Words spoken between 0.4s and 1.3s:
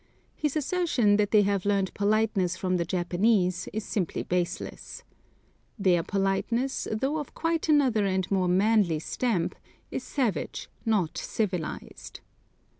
assertion that